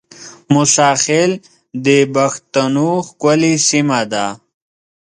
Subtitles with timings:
[0.53, 1.31] موساخېل
[1.85, 4.25] د بښتنو ښکلې سیمه ده